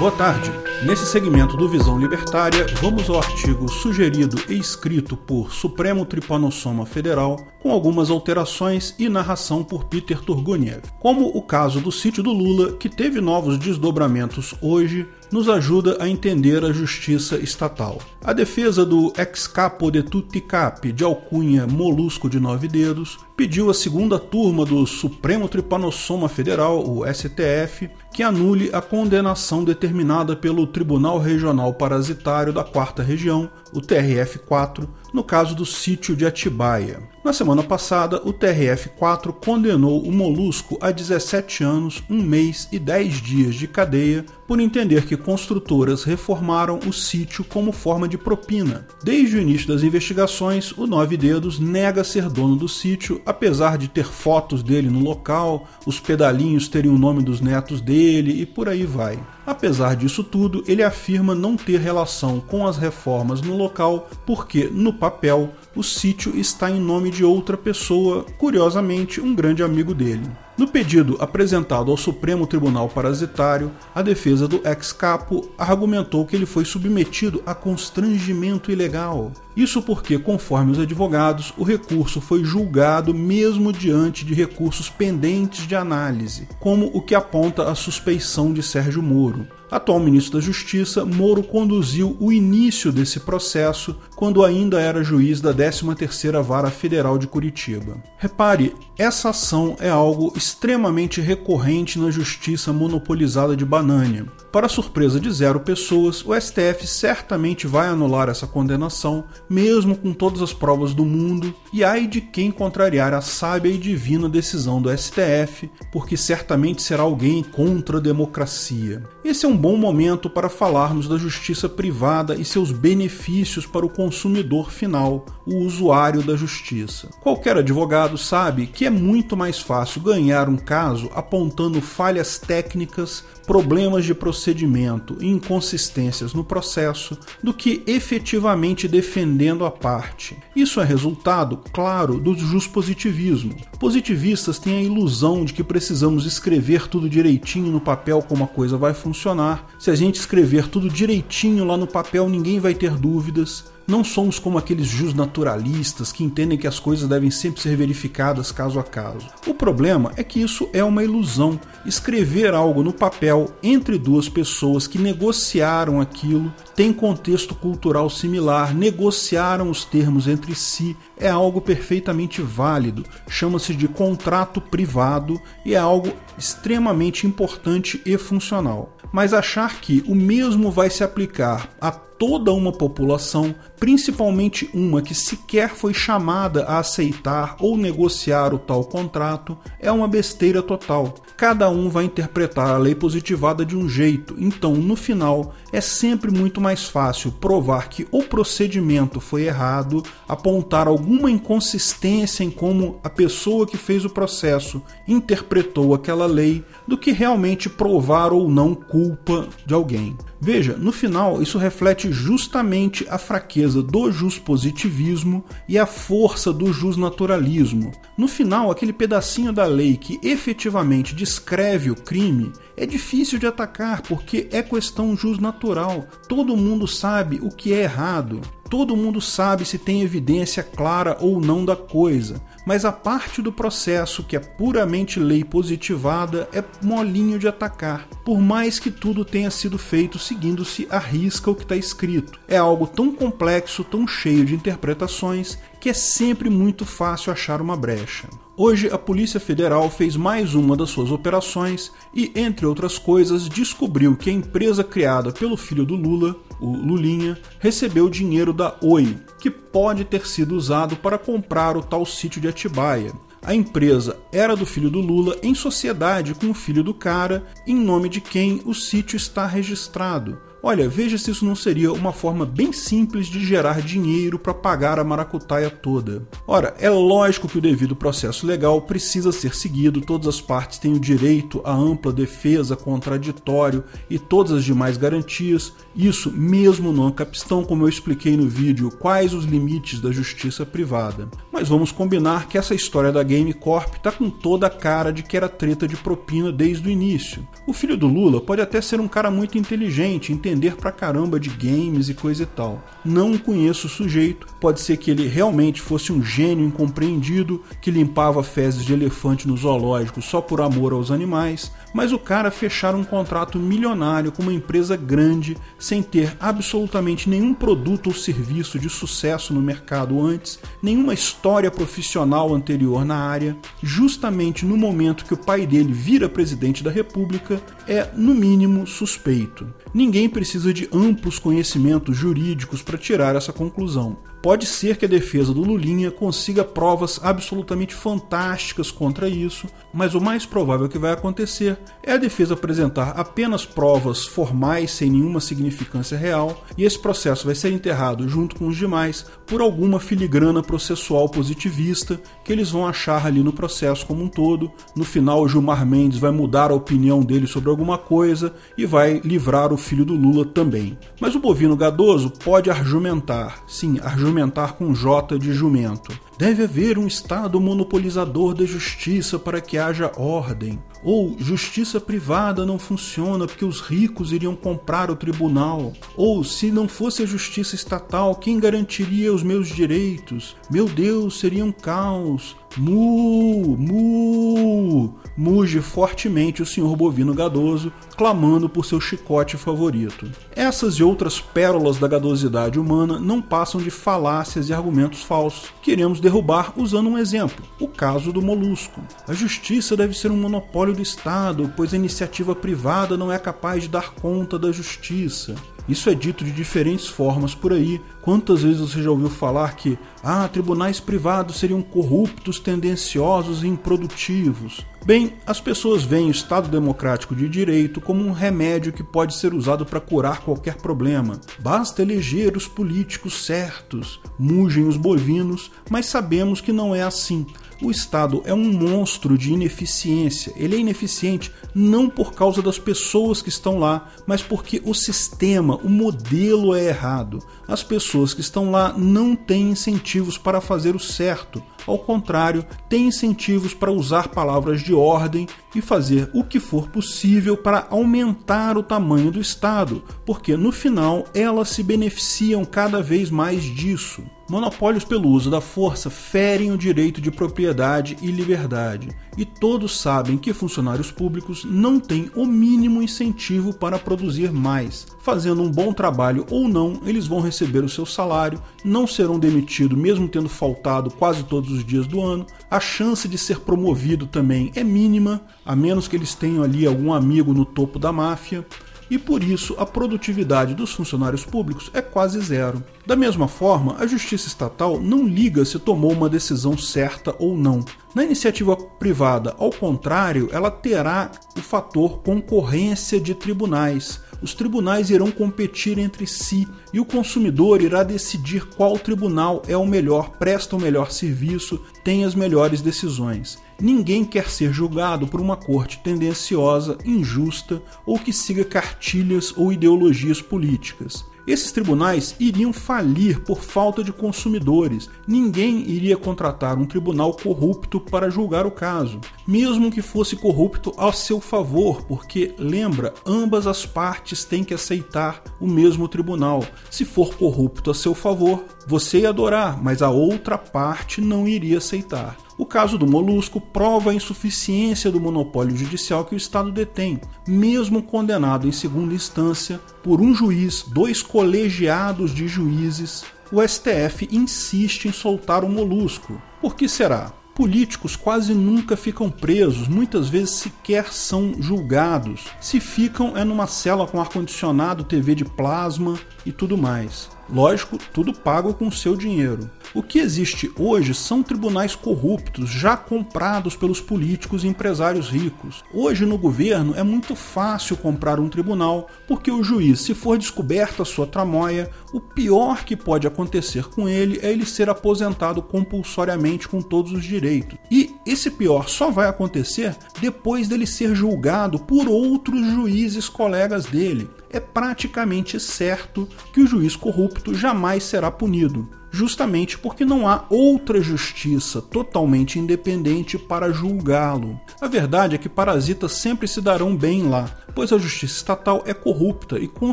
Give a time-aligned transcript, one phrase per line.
[0.00, 0.50] Boa tarde.
[0.82, 7.36] Nesse segmento do Visão Libertária, vamos ao artigo sugerido e escrito por Supremo Tripanossoma Federal,
[7.62, 10.84] com algumas alterações e narração por Peter Turguniev.
[10.98, 16.08] Como o caso do sítio do Lula, que teve novos desdobramentos hoje, nos ajuda a
[16.08, 17.98] entender a justiça estatal.
[18.22, 23.74] A defesa do ex-capo de tutti capi, de alcunha Molusco de Nove Dedos, pediu à
[23.74, 31.18] segunda turma do Supremo Tripanossoma Federal, o STF, que anule a condenação determinada pelo Tribunal
[31.18, 37.02] Regional Parasitário da Quarta Região, o TRF-4, no caso do sítio de Atibaia.
[37.22, 43.20] Na semana passada, o TRF-4 condenou o Molusco a 17 anos, 1 mês e 10
[43.20, 48.86] dias de cadeia por entender que construtoras reformaram o sítio como forma de propina.
[49.04, 53.86] Desde o início das investigações, o Nove Dedos nega ser dono do sítio, apesar de
[53.86, 58.68] ter fotos dele no local, os pedalinhos terem o nome dos netos dele e por
[58.68, 59.18] aí vai.
[59.46, 64.92] Apesar disso tudo, ele afirma não ter relação com as reformas no local, porque, no
[64.92, 70.28] papel, o sítio está em nome de outra pessoa, curiosamente, um grande amigo dele.
[70.58, 76.64] No pedido apresentado ao Supremo Tribunal Parasitário, a defesa do ex-capo argumentou que ele foi
[76.64, 79.32] submetido a constrangimento ilegal.
[79.56, 85.74] Isso porque, conforme os advogados, o recurso foi julgado mesmo diante de recursos pendentes de
[85.74, 89.46] análise, como o que aponta a suspeição de Sérgio Moro.
[89.70, 95.54] Atual ministro da Justiça, Moro conduziu o início desse processo quando ainda era juiz da
[95.54, 98.02] 13ª Vara Federal de Curitiba.
[98.18, 104.26] Repare, essa ação é algo extremamente recorrente na justiça monopolizada de Banânia.
[104.52, 110.42] Para surpresa de zero pessoas, o STF certamente vai anular essa condenação, mesmo com todas
[110.42, 114.90] as provas do mundo, e ai de quem contrariar a sábia e divina decisão do
[114.90, 119.04] STF, porque certamente será alguém contra a democracia.
[119.24, 123.90] Esse é um bom momento para falarmos da justiça privada e seus benefícios para o
[123.90, 127.10] consumidor final, o usuário da justiça.
[127.20, 134.04] Qualquer advogado sabe que é muito mais fácil ganhar um caso apontando falhas técnicas, problemas
[134.04, 140.38] de procedimento e inconsistências no processo do que efetivamente defendendo a parte.
[140.54, 142.36] Isso é resultado, claro, do
[142.72, 143.56] positivismo.
[143.80, 148.76] Positivistas têm a ilusão de que precisamos escrever tudo direitinho no papel como a coisa
[148.76, 149.66] vai funcionar.
[149.80, 153.64] Se a gente escrever tudo direitinho lá no papel, ninguém vai ter dúvidas.
[153.90, 158.78] Não somos como aqueles justnaturalistas que entendem que as coisas devem sempre ser verificadas caso
[158.78, 159.26] a caso.
[159.48, 161.58] O problema é que isso é uma ilusão.
[161.84, 169.68] Escrever algo no papel entre duas pessoas que negociaram aquilo, tem contexto cultural similar, negociaram
[169.68, 176.12] os termos entre si, é algo perfeitamente válido, chama-se de contrato privado e é algo
[176.36, 178.96] extremamente importante e funcional.
[179.12, 185.14] Mas achar que o mesmo vai se aplicar a toda uma população, principalmente uma que
[185.14, 191.14] sequer foi chamada a aceitar ou negociar o tal contrato, é uma besteira total.
[191.34, 196.30] Cada um vai interpretar a lei positivada de um jeito, então no final é sempre
[196.30, 203.10] muito mais fácil provar que o procedimento foi errado, apontar alguma inconsistência em como a
[203.10, 209.48] pessoa que fez o processo interpretou aquela lei, do que realmente provar ou não culpa
[209.66, 210.16] de alguém.
[210.40, 214.08] Veja, no final, isso reflete justamente a fraqueza do
[214.44, 217.90] positivismo e a força do justnaturalismo.
[218.16, 224.00] No final, aquele pedacinho da lei que efetivamente descreve o crime é difícil de atacar
[224.00, 226.06] porque é questão justnatural.
[226.26, 228.40] Todo mundo sabe o que é errado.
[228.70, 233.52] Todo mundo sabe se tem evidência clara ou não da coisa, mas a parte do
[233.52, 239.50] processo que é puramente lei positivada é molinho de atacar, por mais que tudo tenha
[239.50, 242.38] sido feito seguindo-se a risca o que está escrito.
[242.46, 247.76] É algo tão complexo, tão cheio de interpretações, que é sempre muito fácil achar uma
[247.76, 248.28] brecha.
[248.62, 254.14] Hoje, a Polícia Federal fez mais uma das suas operações e, entre outras coisas, descobriu
[254.14, 259.50] que a empresa criada pelo filho do Lula, o Lulinha, recebeu dinheiro da Oi, que
[259.50, 263.14] pode ter sido usado para comprar o tal sítio de Atibaia.
[263.40, 267.74] A empresa era do filho do Lula em sociedade com o filho do cara, em
[267.74, 270.49] nome de quem o sítio está registrado.
[270.62, 274.98] Olha, veja se isso não seria uma forma bem simples de gerar dinheiro para pagar
[274.98, 276.22] a maracutaia toda.
[276.46, 280.92] Ora, é lógico que o devido processo legal precisa ser seguido, todas as partes têm
[280.92, 287.64] o direito à ampla defesa, contraditório e todas as demais garantias, isso mesmo no ancapistão,
[287.64, 291.28] como eu expliquei no vídeo, quais os limites da justiça privada.
[291.50, 295.22] Mas vamos combinar que essa história da Game Corp tá com toda a cara de
[295.22, 297.46] que era treta de propina desde o início.
[297.66, 301.48] O filho do Lula pode até ser um cara muito inteligente, entender pra caramba de
[301.48, 302.84] games e coisa e tal.
[303.04, 308.42] Não conheço o sujeito, pode ser que ele realmente fosse um gênio incompreendido que limpava
[308.42, 313.04] fezes de elefante no zoológico só por amor aos animais, mas o cara fechar um
[313.04, 319.54] contrato milionário com uma empresa grande sem ter absolutamente nenhum produto ou serviço de sucesso
[319.54, 325.66] no mercado antes, nenhuma história profissional anterior na área, justamente no momento que o pai
[325.66, 329.66] dele vira presidente da República, é no mínimo suspeito.
[329.92, 334.16] Ninguém precisa de amplos conhecimentos jurídicos para tirar essa conclusão.
[334.42, 340.20] Pode ser que a defesa do Lulinha consiga provas absolutamente fantásticas contra isso, mas o
[340.20, 346.16] mais provável que vai acontecer é a defesa apresentar apenas provas formais sem nenhuma significância
[346.16, 351.28] real, e esse processo vai ser enterrado junto com os demais por alguma filigrana processual
[351.28, 354.72] positivista que eles vão achar ali no processo como um todo.
[354.96, 359.20] No final, o Gilmar Mendes vai mudar a opinião dele sobre alguma coisa e vai
[359.22, 360.98] livrar o filho do Lula também.
[361.20, 366.16] Mas o bovino gadoso pode argumentar, sim, argumentar argumentar com J de jumento.
[366.38, 370.78] Deve haver um Estado monopolizador da justiça para que haja ordem.
[371.02, 375.92] Ou justiça privada não funciona porque os ricos iriam comprar o tribunal.
[376.16, 380.56] Ou se não fosse a justiça estatal, quem garantiria os meus direitos?
[380.70, 382.56] Meu Deus, seria um caos.
[382.76, 390.30] Mu, mu, muge fortemente o senhor bovino gadoso, clamando por seu chicote favorito.
[390.54, 395.72] Essas e outras pérolas da gadosidade humana não passam de falácias e argumentos falsos.
[395.82, 399.00] Queremos derrubar usando um exemplo, o caso do molusco.
[399.26, 403.82] A justiça deve ser um monopólio do Estado, pois a iniciativa privada não é capaz
[403.82, 405.54] de dar conta da justiça.
[405.88, 408.00] Isso é dito de diferentes formas por aí.
[408.22, 414.84] Quantas vezes você já ouviu falar que ah, tribunais privados seriam corruptos, tendenciosos e improdutivos?
[415.04, 419.54] Bem, as pessoas veem o Estado Democrático de Direito como um remédio que pode ser
[419.54, 421.40] usado para curar qualquer problema.
[421.58, 427.46] Basta eleger os políticos certos, mugem os bovinos, mas sabemos que não é assim.
[427.82, 430.52] O Estado é um monstro de ineficiência.
[430.54, 435.76] Ele é ineficiente não por causa das pessoas que estão lá, mas porque o sistema,
[435.76, 437.38] o modelo é errado.
[437.66, 441.62] As pessoas que estão lá não têm incentivos para fazer o certo.
[441.86, 447.56] Ao contrário, têm incentivos para usar palavras de ordem e fazer o que for possível
[447.56, 453.62] para aumentar o tamanho do Estado, porque no final elas se beneficiam cada vez mais
[453.62, 454.22] disso.
[454.50, 460.36] Monopólios pelo uso da força ferem o direito de propriedade e liberdade, e todos sabem
[460.36, 465.06] que funcionários públicos não têm o mínimo incentivo para produzir mais.
[465.20, 469.96] Fazendo um bom trabalho ou não, eles vão receber o seu salário, não serão demitidos
[469.96, 472.44] mesmo tendo faltado quase todos os dias do ano.
[472.68, 477.12] A chance de ser promovido também é mínima, a menos que eles tenham ali algum
[477.12, 478.66] amigo no topo da máfia
[479.10, 482.82] e por isso a produtividade dos funcionários públicos é quase zero.
[483.04, 487.84] Da mesma forma, a justiça estatal não liga se tomou uma decisão certa ou não.
[488.14, 494.20] Na iniciativa privada, ao contrário, ela terá o fator concorrência de tribunais.
[494.42, 499.86] Os tribunais irão competir entre si e o consumidor irá decidir qual tribunal é o
[499.86, 503.58] melhor, presta o melhor serviço, tem as melhores decisões.
[503.80, 510.42] Ninguém quer ser julgado por uma corte tendenciosa, injusta ou que siga cartilhas ou ideologias
[510.42, 511.24] políticas.
[511.46, 515.08] Esses tribunais iriam falir por falta de consumidores.
[515.26, 521.12] Ninguém iria contratar um tribunal corrupto para julgar o caso, mesmo que fosse corrupto a
[521.12, 526.64] seu favor, porque lembra, ambas as partes têm que aceitar o mesmo tribunal.
[526.90, 531.78] Se for corrupto a seu favor, você ia adorar, mas a outra parte não iria
[531.78, 532.36] aceitar.
[532.58, 538.02] O caso do Molusco prova a insuficiência do monopólio judicial que o Estado detém, mesmo
[538.02, 543.24] condenado em segunda instância por um juiz, dois colegiados de juízes.
[543.52, 546.42] O STF insiste em soltar o Molusco.
[546.60, 547.32] Por que será?
[547.54, 552.46] Políticos quase nunca ficam presos, muitas vezes sequer são julgados.
[552.60, 557.30] Se ficam, é numa cela com ar-condicionado, TV de plasma e tudo mais.
[557.52, 559.68] Lógico, tudo pago com seu dinheiro.
[559.92, 565.82] O que existe hoje são tribunais corruptos, já comprados pelos políticos e empresários ricos.
[565.92, 571.04] Hoje no governo é muito fácil comprar um tribunal, porque o juiz, se for descoberta
[571.04, 576.80] sua tramóia, o pior que pode acontecer com ele é ele ser aposentado compulsoriamente com
[576.80, 577.76] todos os direitos.
[577.90, 584.28] E esse pior só vai acontecer depois dele ser julgado por outros juízes colegas dele.
[584.50, 591.00] É praticamente certo que o juiz corrupto jamais será punido justamente porque não há outra
[591.00, 594.60] justiça totalmente independente para julgá-lo.
[594.80, 598.94] A verdade é que parasitas sempre se darão bem lá, pois a justiça estatal é
[598.94, 599.92] corrupta e com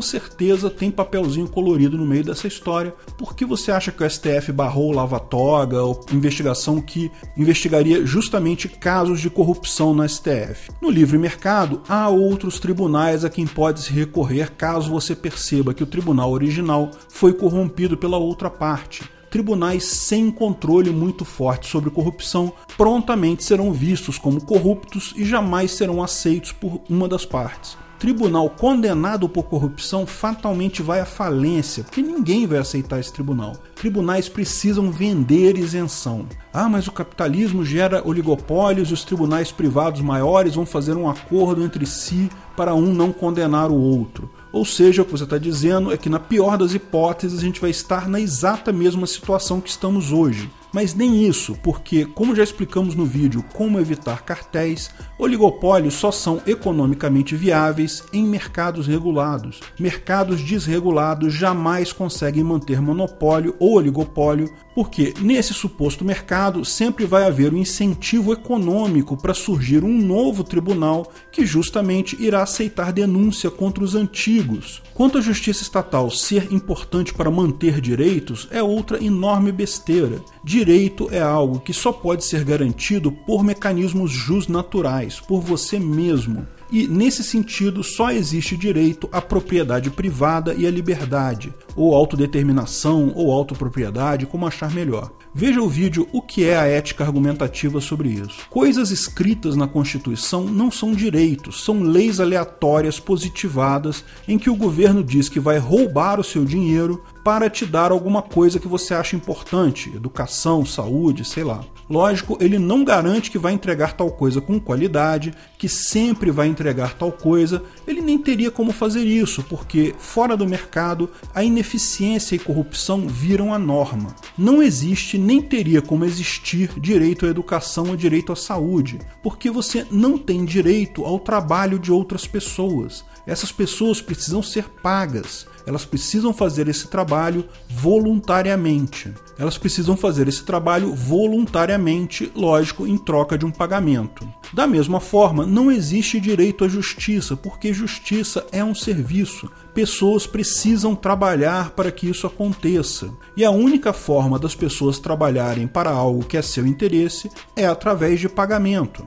[0.00, 2.94] certeza tem papelzinho colorido no meio dessa história.
[3.16, 9.20] Por que você acha que o STF barrou lava-toga ou investigação que investigaria justamente casos
[9.20, 10.70] de corrupção no STF?
[10.80, 15.82] No livre mercado, há outros tribunais a quem pode se recorrer caso você perceba que
[15.82, 22.52] o tribunal original foi corrompido pela outra parte tribunais sem controle muito forte sobre corrupção
[22.76, 27.76] prontamente serão vistos como corruptos e jamais serão aceitos por uma das partes.
[27.98, 33.56] Tribunal condenado por corrupção fatalmente vai à falência, porque ninguém vai aceitar esse tribunal.
[33.74, 36.24] Tribunais precisam vender isenção.
[36.52, 41.64] Ah, mas o capitalismo gera oligopólios e os tribunais privados maiores vão fazer um acordo
[41.64, 44.30] entre si para um não condenar o outro.
[44.52, 47.60] Ou seja, o que você está dizendo é que, na pior das hipóteses, a gente
[47.60, 50.50] vai estar na exata mesma situação que estamos hoje.
[50.72, 56.42] Mas nem isso, porque, como já explicamos no vídeo como evitar cartéis, oligopólios só são
[56.46, 59.60] economicamente viáveis em mercados regulados.
[59.78, 67.52] Mercados desregulados jamais conseguem manter monopólio ou oligopólio, porque nesse suposto mercado sempre vai haver
[67.52, 73.94] um incentivo econômico para surgir um novo tribunal que justamente irá aceitar denúncia contra os
[73.94, 74.82] antigos.
[74.94, 80.20] Quanto à justiça estatal ser importante para manter direitos, é outra enorme besteira.
[80.58, 86.44] Direito é algo que só pode ser garantido por mecanismos justnaturais, por você mesmo.
[86.68, 93.30] E, nesse sentido, só existe direito à propriedade privada e à liberdade, ou autodeterminação ou
[93.30, 95.12] autopropriedade, como achar melhor.
[95.32, 98.46] Veja o vídeo O que é a ética argumentativa sobre isso.
[98.50, 105.04] Coisas escritas na Constituição não são direitos, são leis aleatórias positivadas em que o governo
[105.04, 109.14] diz que vai roubar o seu dinheiro para te dar alguma coisa que você acha
[109.14, 111.62] importante, educação, saúde, sei lá.
[111.88, 116.94] Lógico, ele não garante que vai entregar tal coisa com qualidade, que sempre vai entregar
[116.94, 117.62] tal coisa.
[117.86, 123.52] Ele nem teria como fazer isso, porque fora do mercado a ineficiência e corrupção viram
[123.52, 124.16] a norma.
[124.38, 129.86] Não existe nem teria como existir direito à educação ou direito à saúde, porque você
[129.90, 133.04] não tem direito ao trabalho de outras pessoas.
[133.26, 139.12] Essas pessoas precisam ser pagas elas precisam fazer esse trabalho voluntariamente.
[139.38, 144.26] Elas precisam fazer esse trabalho voluntariamente, lógico, em troca de um pagamento.
[144.50, 149.50] Da mesma forma, não existe direito à justiça, porque justiça é um serviço.
[149.74, 153.10] Pessoas precisam trabalhar para que isso aconteça.
[153.36, 158.20] E a única forma das pessoas trabalharem para algo que é seu interesse é através
[158.20, 159.04] de pagamento.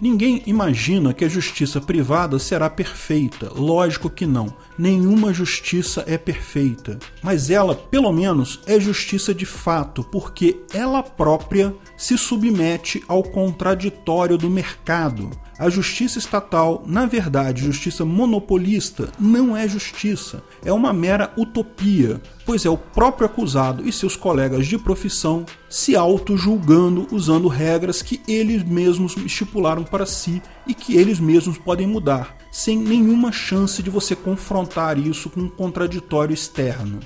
[0.00, 3.52] Ninguém imagina que a justiça privada será perfeita.
[3.54, 4.54] Lógico que não.
[4.78, 6.98] Nenhuma justiça é perfeita.
[7.22, 14.38] Mas ela, pelo menos, é justiça de fato, porque ela própria se submete ao contraditório
[14.38, 15.30] do mercado.
[15.60, 22.64] A justiça estatal, na verdade, justiça monopolista, não é justiça, é uma mera utopia, pois
[22.64, 28.62] é o próprio acusado e seus colegas de profissão se auto-julgando usando regras que eles
[28.64, 34.16] mesmos estipularam para si e que eles mesmos podem mudar, sem nenhuma chance de você
[34.16, 37.00] confrontar isso com um contraditório externo.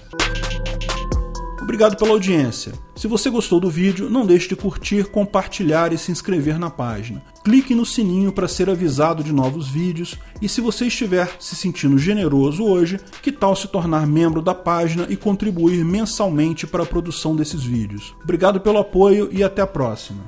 [1.64, 2.74] Obrigado pela audiência.
[2.94, 7.24] Se você gostou do vídeo, não deixe de curtir, compartilhar e se inscrever na página.
[7.42, 11.96] Clique no sininho para ser avisado de novos vídeos e se você estiver se sentindo
[11.96, 17.34] generoso hoje, que tal se tornar membro da página e contribuir mensalmente para a produção
[17.34, 18.14] desses vídeos.
[18.22, 20.22] Obrigado pelo apoio e até a próxima.